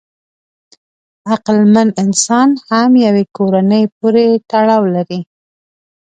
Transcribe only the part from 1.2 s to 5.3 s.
عقلمن انسان هم یوې کورنۍ پورې تړاو لري.